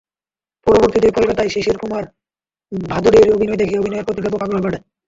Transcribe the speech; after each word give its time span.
পরবর্তীতে 0.67 1.07
কলকাতায় 1.17 1.51
শিশির 1.55 1.77
কুমার 1.77 2.03
ভাদুড়ীর 2.71 3.33
অভিনয় 3.35 3.59
দেখে 3.61 3.79
অভিনয়ের 3.81 4.05
প্রতি 4.07 4.21
ব্যাপক 4.23 4.41
আগ্রহ 4.43 4.61
বাড়ে। 4.63 4.77